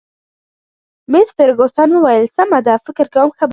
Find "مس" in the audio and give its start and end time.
1.11-1.27